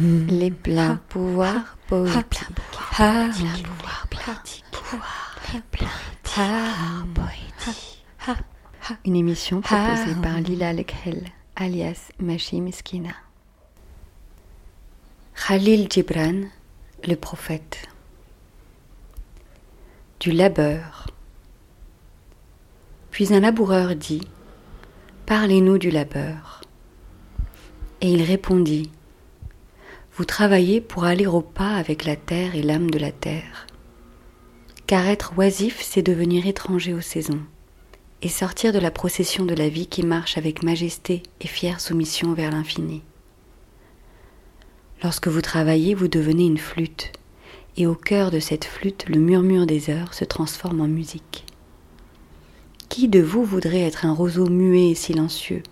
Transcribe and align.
les 0.00 0.50
pleins 0.50 1.00
pouvoirs 1.08 1.76
poétiques. 1.88 2.40
Les 5.52 5.60
pleins. 5.70 5.88
Une 9.04 9.16
émission 9.16 9.60
proposée 9.60 10.14
par 10.22 10.40
Lila 10.40 10.72
Lekhel, 10.72 11.24
alias 11.56 12.10
Machi 12.20 12.60
Miskina. 12.60 13.14
Khalil 15.34 15.88
Gibran, 15.90 16.42
le 17.06 17.14
prophète. 17.14 17.88
Du 20.20 20.32
labeur. 20.32 21.08
Puis 23.10 23.32
un 23.32 23.40
laboureur 23.40 23.96
dit 23.96 24.26
Parlez-nous 25.26 25.78
du 25.78 25.90
labeur. 25.90 26.62
Et 28.00 28.12
il 28.12 28.22
répondit 28.22 28.90
Vous 30.18 30.24
travaillez 30.24 30.80
pour 30.80 31.04
aller 31.04 31.28
au 31.28 31.42
pas 31.42 31.76
avec 31.76 32.04
la 32.04 32.16
terre 32.16 32.56
et 32.56 32.62
l'âme 32.62 32.90
de 32.90 32.98
la 32.98 33.12
terre. 33.12 33.68
Car 34.88 35.06
être 35.06 35.34
oisif, 35.38 35.78
c'est 35.80 36.02
devenir 36.02 36.48
étranger 36.48 36.92
aux 36.92 37.00
saisons 37.00 37.38
et 38.20 38.28
sortir 38.28 38.72
de 38.72 38.80
la 38.80 38.90
procession 38.90 39.44
de 39.44 39.54
la 39.54 39.68
vie 39.68 39.86
qui 39.86 40.02
marche 40.02 40.36
avec 40.36 40.64
majesté 40.64 41.22
et 41.40 41.46
fière 41.46 41.80
soumission 41.80 42.34
vers 42.34 42.50
l'infini. 42.50 43.04
Lorsque 45.04 45.28
vous 45.28 45.40
travaillez, 45.40 45.94
vous 45.94 46.08
devenez 46.08 46.46
une 46.46 46.58
flûte, 46.58 47.12
et 47.76 47.86
au 47.86 47.94
cœur 47.94 48.32
de 48.32 48.40
cette 48.40 48.64
flûte, 48.64 49.04
le 49.08 49.20
murmure 49.20 49.66
des 49.66 49.88
heures 49.88 50.14
se 50.14 50.24
transforme 50.24 50.80
en 50.80 50.88
musique. 50.88 51.44
Qui 52.88 53.06
de 53.06 53.20
vous 53.20 53.44
voudrait 53.44 53.82
être 53.82 54.04
un 54.04 54.14
roseau 54.14 54.48
muet 54.48 54.90
et 54.90 54.96
silencieux, 54.96 55.62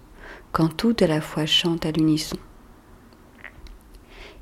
quand 0.52 0.68
tout 0.68 0.94
à 1.00 1.08
la 1.08 1.20
fois 1.20 1.46
chante 1.46 1.84
à 1.84 1.90
l'unisson? 1.90 2.36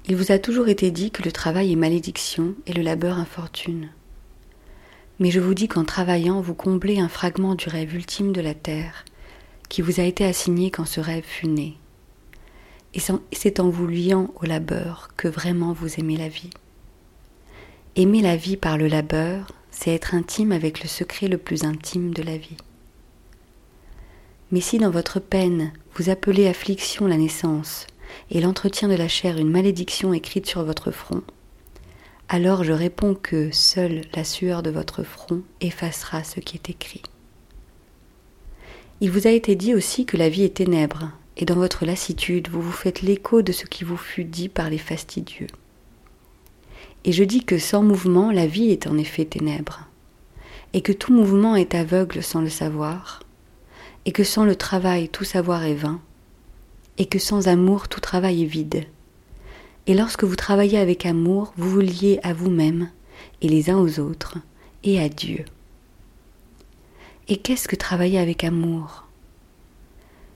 Il 0.07 0.17
vous 0.17 0.33
a 0.33 0.39
toujours 0.39 0.69
été 0.69 0.91
dit 0.91 1.11
que 1.11 1.23
le 1.23 1.33
travail 1.33 1.73
est 1.73 1.77
malédiction 1.77 2.55
et 2.67 2.75
le 2.75 2.83
labeur 2.83 3.19
infortune. 3.19 3.89
Mais 5.19 5.31
je 5.31 5.41
vous 5.41 5.55
dis 5.55 5.67
qu'en 5.67 5.85
travaillant, 5.85 6.43
vous 6.43 6.53
comblez 6.53 6.99
un 7.01 7.09
fragment 7.09 7.55
du 7.55 7.71
rêve 7.71 7.95
ultime 7.95 8.33
de 8.33 8.43
la 8.43 8.53
terre, 8.53 9.07
qui 9.71 9.81
vous 9.81 10.01
a 10.01 10.03
été 10.03 10.27
assigné 10.27 10.71
quand 10.71 10.85
ce 10.85 11.01
rêve 11.01 11.25
fut 11.25 11.47
né. 11.47 11.79
Et 12.93 13.01
c'est 13.33 13.61
en 13.61 13.71
vous 13.71 13.87
liant 13.87 14.31
au 14.43 14.45
labeur 14.45 15.09
que 15.17 15.27
vraiment 15.27 15.73
vous 15.73 15.99
aimez 15.99 16.19
la 16.19 16.29
vie. 16.29 16.51
Aimer 17.97 18.21
la 18.21 18.37
vie 18.37 18.59
par 18.59 18.77
le 18.77 18.89
labeur, 18.89 19.53
c'est 19.71 19.95
être 19.95 20.15
intime 20.15 20.53
avec 20.53 20.83
le 20.83 20.89
secret 20.89 21.29
le 21.29 21.39
plus 21.39 21.65
intime 21.65 22.13
de 22.13 22.23
la 22.23 22.37
vie. 22.37 22.59
Mais 24.53 24.61
si 24.61 24.79
dans 24.79 24.91
votre 24.91 25.19
peine 25.19 25.73
vous 25.95 26.11
appelez 26.11 26.47
affliction 26.47 27.07
la 27.07 27.17
naissance 27.17 27.87
et 28.31 28.41
l'entretien 28.41 28.89
de 28.89 28.95
la 28.95 29.09
chair 29.09 29.39
une 29.39 29.51
malédiction 29.51 30.13
écrite 30.13 30.47
sur 30.47 30.65
votre 30.65 30.91
front, 30.91 31.23
alors 32.29 32.65
je 32.65 32.73
réponds 32.73 33.15
que 33.15 33.51
seule 33.53 34.03
la 34.15 34.25
sueur 34.25 34.63
de 34.63 34.71
votre 34.71 35.03
front 35.03 35.43
effacera 35.61 36.25
ce 36.25 36.41
qui 36.41 36.57
est 36.57 36.71
écrit. 36.71 37.03
Il 39.01 39.11
vous 39.11 39.27
a 39.27 39.31
été 39.31 39.55
dit 39.57 39.75
aussi 39.75 40.07
que 40.07 40.17
la 40.17 40.29
vie 40.29 40.45
est 40.45 40.57
ténèbre, 40.57 41.11
et 41.37 41.45
dans 41.45 41.57
votre 41.57 41.85
lassitude 41.85 42.49
vous 42.49 42.63
vous 42.63 42.73
faites 42.73 43.03
l'écho 43.03 43.43
de 43.43 43.53
ce 43.53 43.67
qui 43.67 43.85
vous 43.85 43.97
fut 43.97 44.25
dit 44.25 44.49
par 44.49 44.71
les 44.71 44.79
fastidieux. 44.79 45.49
Et 47.05 47.13
je 47.13 47.25
dis 47.25 47.45
que 47.45 47.59
sans 47.59 47.83
mouvement 47.83 48.31
la 48.31 48.47
vie 48.47 48.71
est 48.71 48.87
en 48.87 48.97
effet 48.97 49.27
ténèbre, 49.27 49.89
et 50.73 50.81
que 50.81 50.93
tout 50.93 51.13
mouvement 51.13 51.57
est 51.57 51.75
aveugle 51.75 52.23
sans 52.23 52.41
le 52.41 52.49
savoir, 52.49 53.21
et 54.07 54.13
que 54.13 54.25
sans 54.25 54.45
le 54.45 54.57
travail 54.57 55.09
tout 55.09 55.25
savoir 55.25 55.65
est 55.65 55.75
vain, 55.75 56.01
et 56.99 57.07
que 57.07 57.19
sans 57.19 57.49
amour 57.49 57.89
tout 57.89 58.01
travail 58.01 58.43
est 58.43 58.47
vide, 58.47 58.87
et 59.87 59.95
lorsque 59.95 60.25
vous 60.25 60.37
travaillez 60.37 60.79
avec 60.79 61.05
amour, 61.05 61.53
vous 61.57 61.69
vous 61.69 61.81
liez 61.81 62.19
à 62.23 62.33
vous-même 62.33 62.91
et 63.43 63.49
les 63.49 63.69
uns 63.69 63.79
aux 63.79 64.01
autres 64.01 64.39
et 64.83 65.01
à 65.01 65.09
Dieu. 65.09 65.45
Et 67.29 67.37
qu'est-ce 67.37 67.69
que 67.69 67.77
travailler 67.77 68.19
avec 68.19 68.45
amour? 68.45 69.05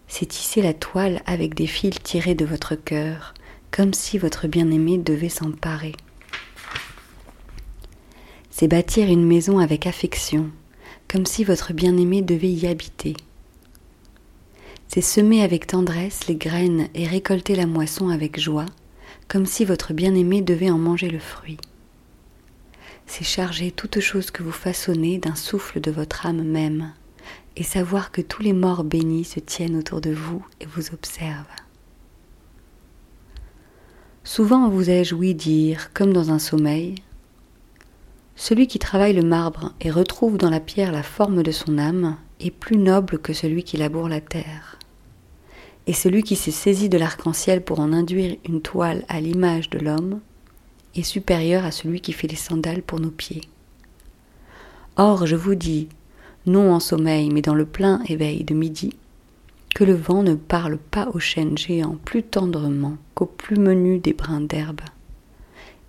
C'est 0.07 0.27
tisser 0.27 0.63
la 0.63 0.75
toile 0.75 1.23
avec 1.27 1.55
des 1.55 1.67
fils 1.67 2.03
tirés 2.03 2.35
de 2.35 2.45
votre 2.45 2.75
cœur, 2.75 3.35
comme 3.71 3.95
si 3.95 4.19
votre 4.19 4.49
bien-aimé 4.49 4.99
devait 4.99 5.29
s'en 5.29 5.51
parer. 5.51 5.95
C'est 8.51 8.69
bâtir 8.69 9.09
une 9.09 9.27
maison 9.27 9.59
avec 9.59 9.87
affection, 9.87 10.51
comme 11.09 11.27
si 11.27 11.45
votre 11.45 11.73
bien-aimé 11.73 12.23
devait 12.23 12.51
y 12.51 12.67
habiter. 12.67 13.15
C'est 14.89 15.03
semer 15.03 15.43
avec 15.43 15.67
tendresse 15.67 16.27
les 16.29 16.37
graines 16.37 16.89
et 16.95 17.07
récolter 17.07 17.55
la 17.55 17.67
moisson 17.67 18.09
avec 18.09 18.41
joie, 18.41 18.65
comme 19.29 19.45
si 19.45 19.67
votre 19.67 19.93
bien-aimé 19.93 20.41
devait 20.41 20.71
en 20.71 20.79
manger 20.79 21.11
le 21.11 21.19
fruit. 21.19 21.59
C'est 23.07 23.25
charger 23.25 23.71
toute 23.71 24.01
chose 24.01 24.31
que 24.31 24.43
vous 24.43 24.51
façonnez 24.51 25.19
d'un 25.19 25.35
souffle 25.35 25.83
de 25.83 25.91
votre 25.91 26.25
âme 26.25 26.43
même, 26.43 26.93
et 27.57 27.65
savoir 27.65 28.11
que 28.13 28.23
tous 28.23 28.43
les 28.43 28.55
morts 28.55 28.83
bénis 28.83 29.25
se 29.25 29.41
tiennent 29.41 29.77
autour 29.77 30.01
de 30.01 30.11
vous 30.11 30.45
et 30.59 30.67
vous 30.67 30.95
observent. 30.95 31.45
Souvent 34.25 34.71
vous 34.71 34.89
ai-je 34.89 35.15
ouï 35.15 35.35
dire, 35.35 35.93
comme 35.93 36.15
dans 36.15 36.31
un 36.31 36.39
sommeil, 36.39 36.95
Celui 38.41 38.69
qui 38.69 38.79
travaille 38.79 39.15
le 39.15 39.23
marbre 39.23 39.73
et 39.81 39.91
retrouve 39.91 40.39
dans 40.39 40.49
la 40.49 40.61
pierre 40.61 40.93
la 40.93 41.03
forme 41.03 41.43
de 41.43 41.51
son 41.51 41.77
âme 41.77 42.17
est 42.39 42.53
plus 42.53 42.77
noble 42.77 43.19
que 43.19 43.33
celui 43.33 43.65
qui 43.65 43.77
laboure 43.77 44.09
la 44.09 44.21
terre 44.21 44.79
et 45.89 45.93
celui 45.93 46.23
qui 46.23 46.37
s'est 46.37 46.53
saisi 46.53 46.89
de 46.89 46.99
l'arc-en-ciel 46.99 47.65
pour 47.65 47.81
en 47.81 47.93
induire 47.93 48.37
une 48.47 48.61
toile 48.61 49.05
à 49.09 49.21
l'image 49.21 49.71
de 49.71 49.79
l'homme 49.79 50.21
est 50.95 51.03
supérieur 51.03 51.65
à 51.65 51.73
celui 51.73 52.01
qui 52.01 52.13
fait 52.13 52.29
les 52.29 52.37
sandales 52.37 52.83
pour 52.83 53.01
nos 53.01 53.11
pieds. 53.11 53.41
Or, 54.97 55.27
je 55.27 55.35
vous 55.35 55.57
dis, 55.57 55.89
non 56.47 56.73
en 56.73 56.79
sommeil, 56.79 57.31
mais 57.31 57.43
dans 57.43 57.55
le 57.55 57.65
plein 57.65 58.03
éveil 58.07 58.45
de 58.45 58.55
midi, 58.55 58.93
que 59.75 59.83
le 59.83 59.95
vent 59.95 60.23
ne 60.23 60.35
parle 60.35 60.77
pas 60.79 61.09
au 61.15 61.19
chêne 61.19 61.59
géant 61.59 61.97
plus 62.05 62.23
tendrement 62.23 62.99
qu'au 63.15 63.27
plus 63.27 63.57
menu 63.57 63.99
des 63.99 64.13
brins 64.13 64.43
d'herbe. 64.43 64.83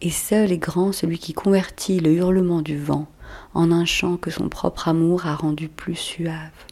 Et 0.02 0.12
seul 0.12 0.52
est 0.52 0.58
grand 0.58 0.92
celui 0.92 1.20
qui 1.20 1.34
convertit 1.34 2.00
le 2.00 2.14
hurlement 2.14 2.62
du 2.62 2.78
vent 2.78 3.08
en 3.54 3.72
un 3.72 3.86
chant 3.86 4.18
que 4.18 4.32
son 4.32 4.50
propre 4.50 4.88
amour 4.88 5.26
a 5.26 5.36
rendu 5.36 5.68
plus 5.68 5.96
suave. 5.96 6.66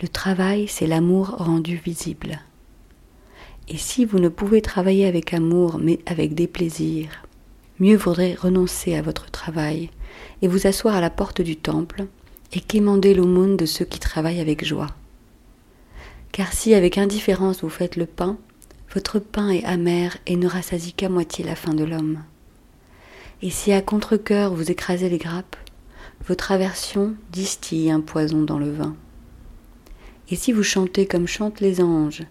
Le 0.00 0.08
travail, 0.08 0.68
c'est 0.68 0.86
l'amour 0.86 1.28
rendu 1.30 1.76
visible. 1.76 2.40
Et 3.68 3.78
si 3.78 4.04
vous 4.04 4.18
ne 4.18 4.28
pouvez 4.28 4.60
travailler 4.60 5.06
avec 5.06 5.32
amour, 5.32 5.78
mais 5.80 5.98
avec 6.06 6.34
des 6.34 6.46
plaisirs, 6.46 7.24
mieux 7.80 7.96
vaudrait 7.96 8.34
renoncer 8.34 8.94
à 8.94 9.02
votre 9.02 9.30
travail 9.30 9.90
et 10.42 10.48
vous 10.48 10.66
asseoir 10.66 10.94
à 10.94 11.00
la 11.00 11.10
porte 11.10 11.40
du 11.40 11.56
temple 11.56 12.06
et 12.52 12.60
quémander 12.60 13.14
l'aumône 13.14 13.56
de 13.56 13.66
ceux 13.66 13.84
qui 13.84 13.98
travaillent 13.98 14.40
avec 14.40 14.64
joie. 14.64 14.90
Car 16.32 16.52
si 16.52 16.74
avec 16.74 16.98
indifférence 16.98 17.62
vous 17.62 17.70
faites 17.70 17.96
le 17.96 18.06
pain, 18.06 18.36
votre 18.94 19.18
pain 19.18 19.50
est 19.50 19.64
amer 19.64 20.16
et 20.26 20.36
ne 20.36 20.46
rassasie 20.46 20.92
qu'à 20.92 21.08
moitié 21.08 21.44
la 21.44 21.56
faim 21.56 21.74
de 21.74 21.84
l'homme. 21.84 22.22
Et 23.42 23.50
si 23.50 23.72
à 23.72 23.82
contre-coeur 23.82 24.54
vous 24.54 24.70
écrasez 24.70 25.08
les 25.08 25.18
grappes, 25.18 25.56
votre 26.26 26.52
aversion 26.52 27.14
distille 27.32 27.90
un 27.90 28.00
poison 28.00 28.42
dans 28.42 28.58
le 28.58 28.70
vin. 28.70 28.96
Et 30.30 30.36
si 30.36 30.52
vous 30.52 30.62
chantez 30.62 31.06
comme 31.06 31.26
chantent 31.26 31.60
les 31.60 31.82
anges, 31.82 32.22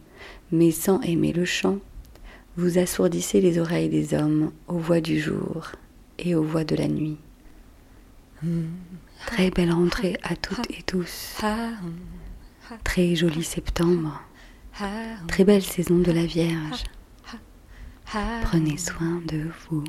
mais 0.52 0.72
sans 0.72 1.02
aimer 1.02 1.34
le 1.34 1.46
chant, 1.46 1.80
vous 2.56 2.78
assourdissez 2.78 3.42
les 3.42 3.60
oreilles 3.60 3.90
des 3.90 4.14
hommes 4.14 4.52
aux 4.68 4.78
voix 4.78 5.02
du 5.02 5.20
jour 5.20 5.72
et 6.18 6.34
aux 6.34 6.44
voix 6.44 6.64
de 6.64 6.76
la 6.76 6.88
nuit. 6.88 7.18
Très 9.26 9.52
belle 9.52 9.72
rentrée 9.72 10.18
à 10.24 10.36
toutes 10.36 10.70
et 10.70 10.84
tous. 10.84 11.38
Très 12.84 13.16
joli 13.16 13.44
septembre. 13.44 14.22
Très 15.28 15.44
belle 15.44 15.62
saison 15.64 16.00
de 16.00 16.12
la 16.12 16.26
Vierge. 16.26 16.84
Prenez 18.44 18.78
soin 18.78 19.22
de 19.26 19.50
vous. 19.70 19.84